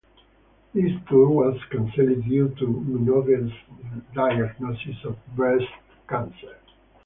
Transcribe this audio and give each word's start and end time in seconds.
This 0.73 0.93
tour 1.07 1.29
was 1.29 1.59
cancelled 1.71 2.23
due 2.25 2.49
to 2.57 2.65
Minogue's 2.65 3.53
diagnosis 4.15 4.97
of 5.05 5.15
breast 5.35 5.65
cancer. 6.09 6.57